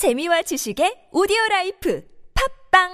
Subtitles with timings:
[0.00, 2.00] 재미와 지식의 오디오 라이프
[2.72, 2.88] 팝빵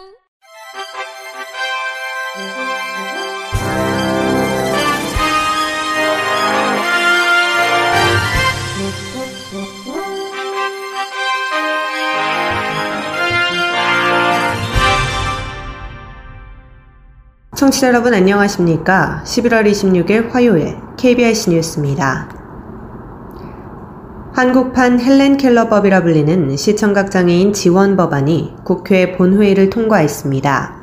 [17.55, 19.23] 청취자 여러분 안녕하십니까?
[19.25, 22.36] 11월 26일 화요일 KBS 뉴스입니다.
[24.37, 30.77] 한국판 헬렌 켈러법이라 불리는 시청각 장애인 지원 법안이 국회 본회의를 통과했습니다.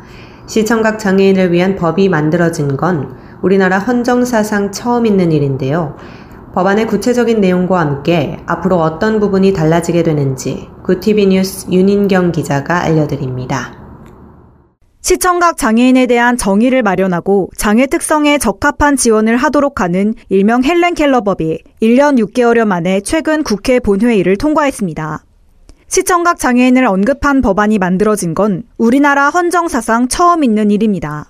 [0.48, 5.96] 시청각 장애인을 위한 법이 만들어진 건 우리나라 헌정사상 처음 있는 일인데요.
[6.56, 13.83] 법안의 구체적인 내용과 함께 앞으로 어떤 부분이 달라지게 되는지 구티비 뉴스 윤인경 기자가 알려드립니다.
[15.04, 22.18] 시청각 장애인에 대한 정의를 마련하고 장애 특성에 적합한 지원을 하도록 하는 일명 헬렌 켈러법이 1년
[22.18, 25.26] 6개월여 만에 최근 국회 본회의를 통과했습니다.
[25.90, 31.30] 시청각 장애인을 언급한 법안이 만들어진 건 우리나라 헌정사상 처음 있는 일입니다.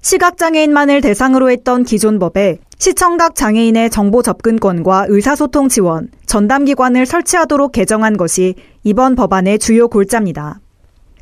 [0.00, 8.54] 시각장애인만을 대상으로 했던 기존 법에 시청각 장애인의 정보 접근권과 의사소통 지원, 전담기관을 설치하도록 개정한 것이
[8.84, 10.61] 이번 법안의 주요 골자입니다.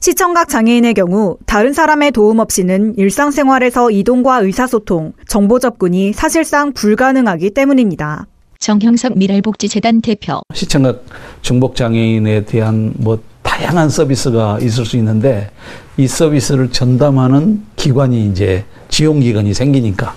[0.02, 8.26] 시청각 장애인의 경우 다른 사람의 도움 없이는 일상생활에서 이동과 의사소통, 정보 접근이 사실상 불가능하기 때문입니다.
[8.58, 10.40] 정형석 미랄복지재단 대표.
[10.54, 11.04] 시청각
[11.42, 15.50] 중복 장애인에 대한 뭐 다양한 서비스가 있을 수 있는데
[15.98, 20.14] 이 서비스를 전담하는 기관이 이제 지용 기관이 생기니까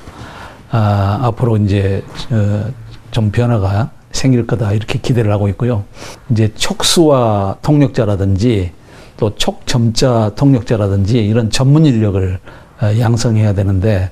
[0.71, 2.71] 아, 앞으로 이제 어,
[3.11, 5.83] 좀 변화가 생길 거다 이렇게 기대를 하고 있고요.
[6.31, 8.71] 이제 촉수와 통역자라든지
[9.17, 12.39] 또 촉점자 통역자라든지 이런 전문 인력을
[12.81, 14.09] 어, 양성해야 되는데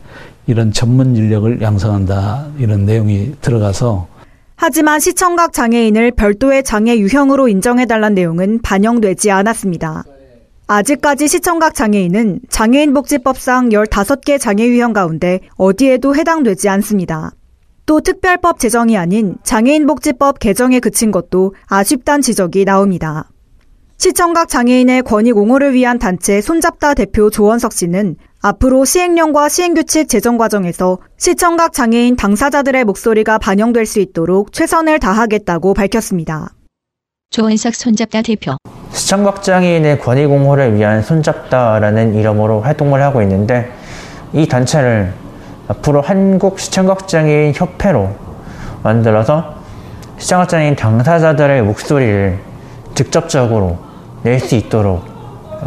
[0.47, 4.07] 이런 전문 인력을 양성한다 이런 내용이 들어가서
[4.55, 10.03] 하지만 시청각 장애인을 별도의 장애 유형으로 인정해달란 내용은 반영되지 않았습니다.
[10.67, 17.31] 아직까지 시청각 장애인은 장애인복지법상 15개 장애 유형 가운데 어디에도 해당되지 않습니다.
[17.85, 23.29] 또 특별법 제정이 아닌 장애인복지법 개정에 그친 것도 아쉽단 지적이 나옵니다.
[24.03, 30.97] 시청각 장애인의 권익 옹호를 위한 단체 손잡다 대표 조원석 씨는 앞으로 시행령과 시행규칙 제정 과정에서
[31.17, 36.49] 시청각 장애인 당사자들의 목소리가 반영될 수 있도록 최선을 다하겠다고 밝혔습니다.
[37.29, 38.57] 조원석 손잡다 대표.
[38.89, 43.71] 시청각 장애인의 권익 옹호를 위한 손잡다라는 이름으로 활동을 하고 있는데
[44.33, 45.13] 이 단체를
[45.67, 48.09] 앞으로 한국 시청각 장애인 협회로
[48.81, 49.57] 만들어서
[50.17, 52.39] 시청각 장애인 당사자들의 목소리를
[52.95, 53.90] 직접적으로
[54.23, 55.03] 낼 수 있도록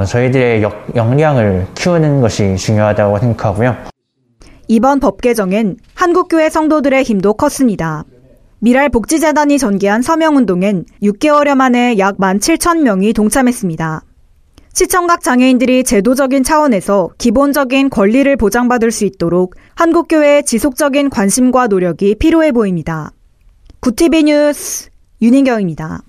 [0.09, 0.63] 저희들의
[0.95, 3.77] 역량을 키우는 것이 중요하다고 생각하고요.
[4.69, 8.05] 이번 법 개정엔 한국교회 성도들의 힘도 컸습니다.
[8.61, 14.03] 미랄 복지재단이 전개한 서명운동엔 6개월여 만에 약 17,000명이 동참했습니다.
[14.73, 23.13] 시청각 장애인들이 제도적인 차원에서 기본적인 권리를 보장받을 수 있도록 한국교회의 지속적인 관심과 노력이 필요해 보입니다.
[23.81, 26.01] 구티비 뉴스 윤인경입니다.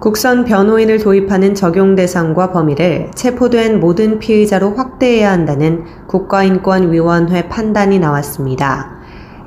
[0.00, 8.90] 국선 변호인을 도입하는 적용 대상과 범위를 체포된 모든 피의자로 확대해야 한다는 국가인권위원회 판단이 나왔습니다.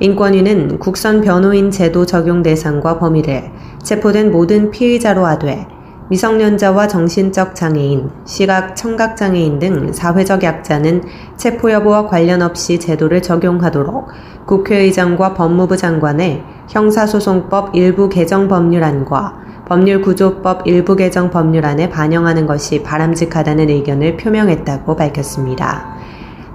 [0.00, 3.50] 인권위는 국선 변호인 제도 적용 대상과 범위를
[3.82, 5.66] 체포된 모든 피의자로 하되
[6.10, 11.02] 미성년자와 정신적 장애인, 시각, 청각 장애인 등 사회적 약자는
[11.36, 14.08] 체포 여부와 관련 없이 제도를 적용하도록
[14.46, 24.16] 국회의장과 법무부 장관의 형사소송법 일부 개정 법률안과 법률구조법 일부 개정 법률안에 반영하는 것이 바람직하다는 의견을
[24.16, 25.96] 표명했다고 밝혔습니다.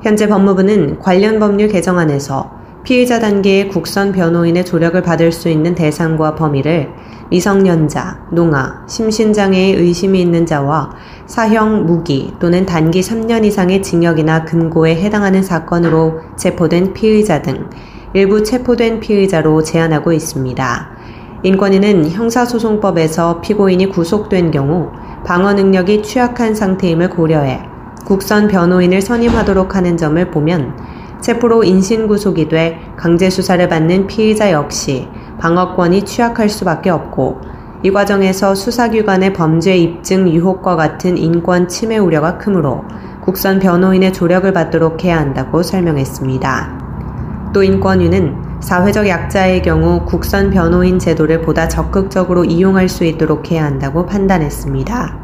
[0.01, 6.89] 현재 법무부는 관련 법률 개정안에서 피의자 단계의 국선 변호인의 조력을 받을 수 있는 대상과 범위를
[7.29, 10.91] 미성년자, 농아, 심신장애의 의심이 있는 자와
[11.25, 17.69] 사형, 무기 또는 단기 3년 이상의 징역이나 금고에 해당하는 사건으로 체포된 피의자 등
[18.13, 21.02] 일부 체포된 피의자로 제한하고 있습니다.
[21.43, 24.91] 인권위는 형사소송법에서 피고인이 구속된 경우
[25.25, 27.61] 방어 능력이 취약한 상태임을 고려해
[28.05, 30.77] 국선 변호인을 선임하도록 하는 점을 보면
[31.19, 35.07] 체포로 인신구속이 돼 강제수사를 받는 피의자 역시
[35.39, 37.41] 방어권이 취약할 수밖에 없고
[37.83, 42.85] 이 과정에서 수사기관의 범죄 입증 유혹과 같은 인권 침해 우려가 크므로
[43.19, 47.51] 국선 변호인의 조력을 받도록 해야 한다고 설명했습니다.
[47.53, 54.05] 또 인권위는 사회적 약자의 경우 국선 변호인 제도를 보다 적극적으로 이용할 수 있도록 해야 한다고
[54.05, 55.17] 판단했습니다.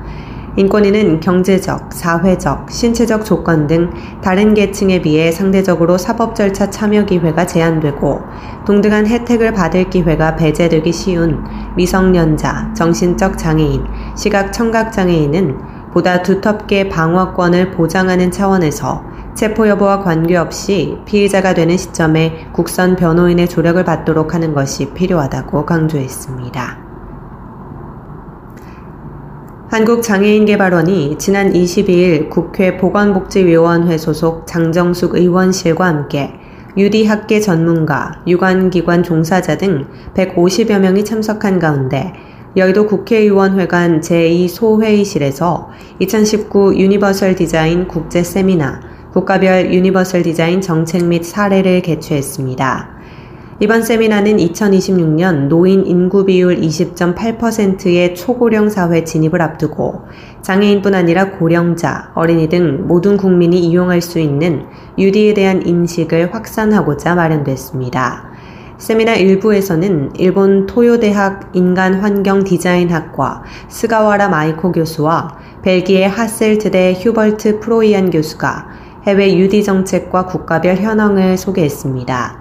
[0.57, 3.91] 인권위는 경제적, 사회적, 신체적 조건 등
[4.21, 8.19] 다른 계층에 비해 상대적으로 사법 절차 참여 기회가 제한되고
[8.65, 11.42] 동등한 혜택을 받을 기회가 배제되기 쉬운
[11.77, 13.85] 미성년자, 정신적 장애인,
[14.18, 15.57] 시각 청각 장애인은
[15.94, 19.08] 보다 두텁게 방어권을 보장하는 차원에서
[19.39, 26.77] 체포 여부와 관계없이 피의자가 되는 시점에 국선 변호인의 조력을 받도록 하는 것이 필요하다고 강조했습니다.
[29.71, 36.33] 한국장애인개발원이 지난 22일 국회 보건복지위원회 소속 장정숙 의원실과 함께
[36.75, 42.12] UD학계 전문가, 유관기관 종사자 등 150여 명이 참석한 가운데
[42.57, 45.68] 여의도 국회의원회관 제2소회의실에서
[46.00, 53.00] 2019 유니버설 디자인 국제 세미나, 국가별 유니버설 디자인 정책 및 사례를 개최했습니다.
[53.61, 60.03] 이번 세미나는 2026년 노인 인구 비율 20.8%의 초고령 사회 진입을 앞두고
[60.44, 64.65] 장애인뿐 아니라 고령자, 어린이 등 모든 국민이 이용할 수 있는
[64.98, 68.29] UD에 대한 인식을 확산하고자 마련됐습니다.
[68.77, 79.63] 세미나 일부에서는 일본 토요대학 인간환경디자인학과 스가와라 마이코 교수와 벨기에 하셀트대 휴벌트 프로이안 교수가 해외 UD
[79.63, 82.38] 정책과 국가별 현황을 소개했습니다.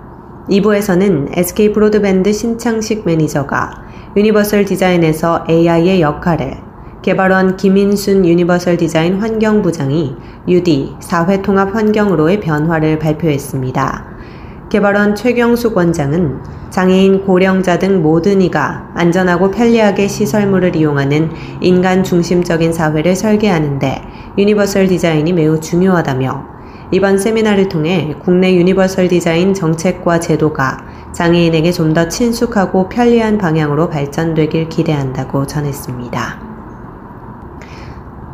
[0.51, 3.83] 2부에서는 SK 브로드밴드 신창식 매니저가
[4.17, 6.57] 유니버설 디자인에서 AI의 역할을
[7.03, 10.17] 개발원 김인순 유니버설 디자인 환경부장이
[10.49, 14.18] UD 사회통합 환경으로의 변화를 발표했습니다.
[14.69, 21.31] 개발원 최경숙 원장은 장애인, 고령자 등 모든 이가 안전하고 편리하게 시설물을 이용하는
[21.63, 24.03] 인간 중심적인 사회를 설계하는데
[24.37, 26.59] 유니버설 디자인이 매우 중요하다며
[26.91, 34.69] 이번 세미나를 통해 국내 유니버설 디자인 정책과 제도가 장애인에게 좀 더 친숙하고 편리한 방향으로 발전되길
[34.69, 36.48] 기대한다고 전했습니다.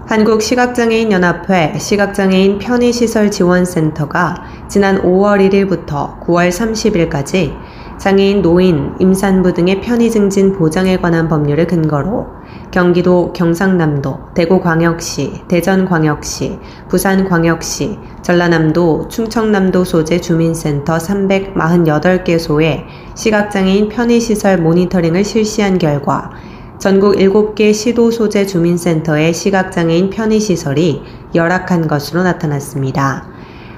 [0.07, 7.55] 한국시각장애인연합회 시각장애인 편의시설지원센터가 지난 5월 1일부터 9월 30일까지
[7.97, 12.27] 장애인 노인, 임산부 등의 편의 증진 보장에 관한 법률을 근거로
[12.71, 16.59] 경기도 경상남도, 대구광역시, 대전광역시,
[16.89, 22.85] 부산광역시, 전라남도, 충청남도 소재 주민센터 348개소에
[23.15, 26.31] 시각장애인 편의시설 모니터링을 실시한 결과
[26.85, 31.03] 전국 7개 시도 소재 주민센터의 시각장애인 편의시설이
[31.35, 33.27] 열악한 것으로 나타났습니다.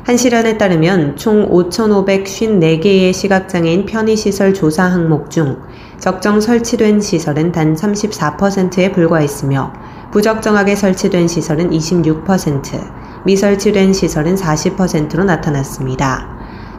[0.02, 5.56] 한시련에 따르면 총 5,554개의 시각장애인 편의시설 조사 항목 중
[6.00, 9.72] 적정 설치된 시설은 단 34%에 불과했으며
[10.10, 16.36] 부적정하게 설치된 시설은 26%, 미설치된 시설은 40%로 나타났습니다.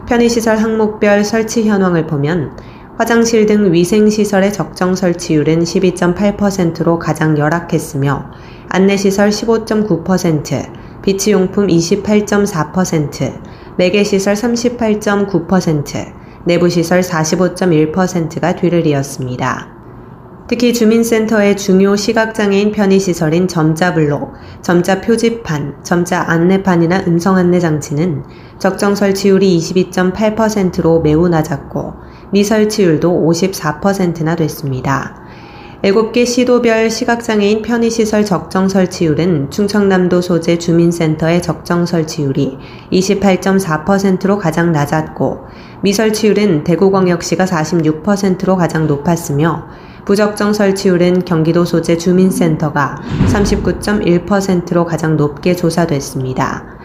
[0.07, 2.51] 편의시설 항목별 설치 현황을 보면
[2.97, 8.31] 화장실 등 위생시설의 적정 설치율은 12.8%로 가장 열악했으며
[8.69, 13.39] 안내시설 15.9%, 비치용품 28.4%,
[13.77, 16.13] 매개시설 38.9%,
[16.45, 19.77] 내부시설 45.1%가 뒤를 이었습니다.
[20.47, 28.23] 특히 주민센터의 중요 시각장애인 편의시설인 점자블록, 점자 표지판, 점자 안내판이나 음성 안내 장치는
[28.57, 35.27] 적정 설치율이 22.8%로 매우 낮았고 미설치율도 54%나 됐습니다.
[35.83, 42.57] 7개 시도별 시각장애인 편의시설 적정 설치율은 충청남도 소재 주민센터의 적정 설치율이
[42.91, 45.45] 28.4%로 가장 낮았고
[45.83, 49.67] 미설치율은 대구광역시가 46%로 가장 높았으며
[50.05, 52.95] 부적정 설치율은 경기도 소재 주민센터가
[53.27, 56.76] 39.1%로 가장 높게 조사됐습니다.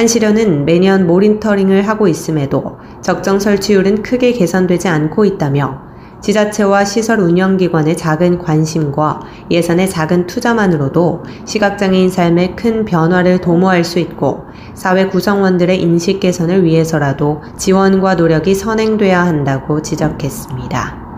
[0.00, 5.82] 한시련은 매년 모니터링을 하고 있음에도 적정 설치율은 크게 개선되지 않고 있다며
[6.22, 14.46] 지자체와 시설 운영기관의 작은 관심과 예산의 작은 투자만으로도 시각장애인 삶에 큰 변화를 도모할 수 있고
[14.72, 21.09] 사회 구성원들의 인식 개선을 위해서라도 지원과 노력이 선행돼야 한다고 지적했습니다.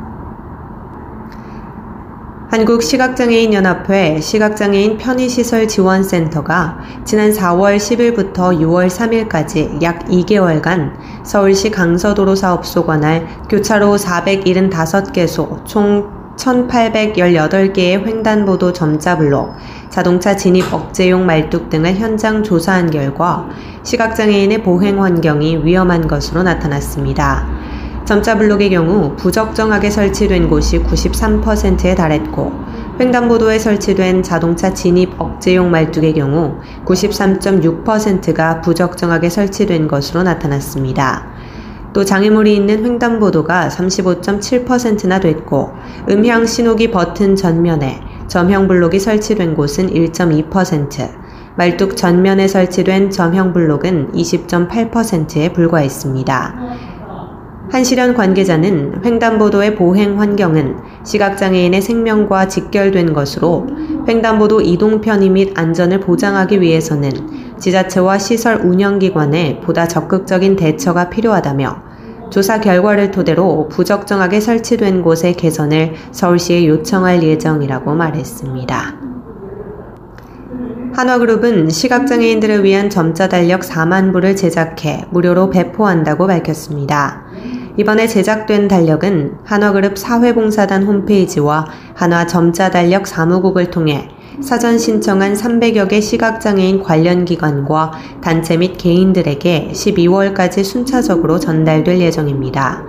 [2.52, 10.92] 한국시각장애인연합회 시각장애인 편의시설 지원센터가 지난 4월 10일부터 6월 3일까지 약 2개월간
[11.24, 19.54] 서울시 강서도로 사업소 관할 교차로 475개소 총 1818개의 횡단보도 점자블록,
[19.88, 23.48] 자동차 진입 억제용 말뚝 등을 현장 조사한 결과
[23.82, 27.61] 시각장애인의 보행 환경이 위험한 것으로 나타났습니다.
[28.04, 32.52] 점자 블록의 경우 부적정하게 설치된 곳이 93%에 달했고
[33.00, 41.26] 횡단보도에 설치된 자동차 진입 억제용 말뚝의 경우 93.6%가 부적정하게 설치된 것으로 나타났습니다.
[41.92, 45.72] 또 장애물이 있는 횡단보도가 35.7%나 됐고
[46.08, 51.10] 음향 신호기 버튼 전면에 점형 블록이 설치된 곳은 1.2%,
[51.56, 56.91] 말뚝 전면에 설치된 점형 블록은 20.8%에 불과했습니다.
[57.72, 63.66] 한시련 관계자는 횡단보도의 보행 환경은 시각장애인의 생명과 직결된 것으로
[64.06, 67.10] 횡단보도 이동 편의 및 안전을 보장하기 위해서는
[67.58, 71.82] 지자체와 시설 운영기관의 보다 적극적인 대처가 필요하다며
[72.30, 79.12] 조사 결과를 토대로 부적정하게 설치된 곳의 개선을 서울시에 요청할 예정이라고 말했습니다.
[80.94, 87.31] 한화그룹은 시각장애인들을 위한 점자 달력 4만 부를 제작해 무료로 배포한다고 밝혔습니다.
[87.78, 94.10] 이번에 제작된 달력은 한화그룹 사회봉사단 홈페이지와 한화 점자 달력 사무국을 통해
[94.42, 102.84] 사전 신청한 300여 개 시각장애인 관련 기관과 단체 및 개인들에게 12월까지 순차적으로 전달될 예정입니다.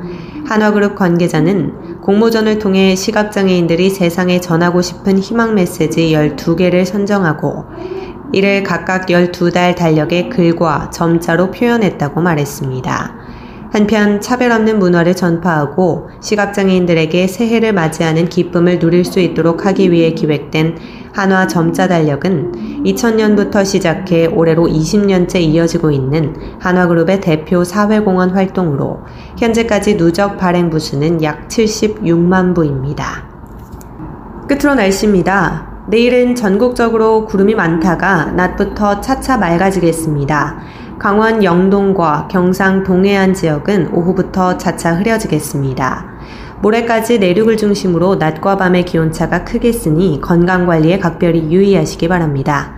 [0.46, 7.66] 한화그룹 관계자는 공모전을 통해 시각장애인들이 세상에 전하고 싶은 희망 메시지 12개를 선정하고
[8.34, 13.23] 이를 각각 12달 달력의 글과 점자로 표현했다고 말했습니다.
[13.74, 20.78] 한편 차별 없는 문화를 전파하고 시각장애인들에게 새해를 맞이하는 기쁨을 누릴 수 있도록 하기 위해 기획된
[21.12, 29.00] 한화 점자 달력은 2000년부터 시작해 올해로 20년째 이어지고 있는 한화그룹의 대표 사회공헌 활동으로
[29.40, 33.28] 현재까지 누적 발행 부수는 약 76만 부입니다.
[34.48, 35.74] 끝으로 날씨입니다.
[35.88, 40.62] 내일은 전국적으로 구름이 많다가 낮부터 차차 맑아지겠습니다.
[41.04, 46.06] 강원 영동과 경상 동해안 지역은 오후부터 차차 흐려지겠습니다.
[46.62, 52.76] 모레까지 내륙을 중심으로 낮과 밤의 기온차가 크겠으니 건강관리에 각별히 유의하시기 바랍니다.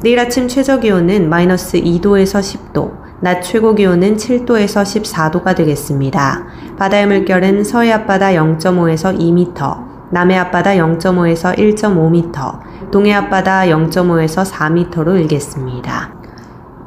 [0.00, 6.46] 내일 아침 최저 기온은 마이너스 2도에서 10도, 낮 최고 기온은 7도에서 14도가 되겠습니다.
[6.78, 16.15] 바다의 물결은 서해 앞바다 0.5에서 2m, 남해 앞바다 0.5에서 1.5m, 동해 앞바다 0.5에서 4m로 일겠습니다.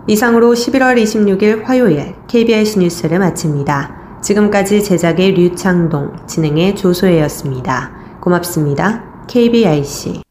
[0.09, 4.19] 이상으로 11월 26일 화요일 KBS 뉴스를 마칩니다.
[4.23, 7.91] 지금까지 제작의 류창동, 진행의 조소혜였습니다.
[8.19, 9.03] 고맙습니다.
[9.27, 10.23] KBIC